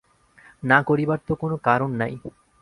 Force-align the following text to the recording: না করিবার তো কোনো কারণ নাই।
না 0.63 0.77
করিবার 0.83 1.19
তো 1.27 1.33
কোনো 1.35 1.55
কারণ 1.67 1.89
নাই। 1.97 2.13